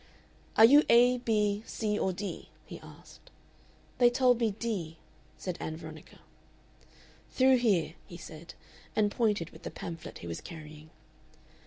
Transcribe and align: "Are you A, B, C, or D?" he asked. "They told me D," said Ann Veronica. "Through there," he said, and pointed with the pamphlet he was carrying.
"Are 0.57 0.65
you 0.65 0.81
A, 0.89 1.19
B, 1.19 1.61
C, 1.67 1.99
or 1.99 2.11
D?" 2.11 2.49
he 2.65 2.79
asked. 2.79 3.29
"They 3.99 4.09
told 4.09 4.39
me 4.39 4.49
D," 4.49 4.97
said 5.37 5.57
Ann 5.61 5.77
Veronica. 5.77 6.21
"Through 7.29 7.59
there," 7.59 7.93
he 8.07 8.17
said, 8.17 8.55
and 8.95 9.11
pointed 9.11 9.51
with 9.51 9.61
the 9.61 9.69
pamphlet 9.69 10.17
he 10.17 10.25
was 10.27 10.41
carrying. 10.41 10.89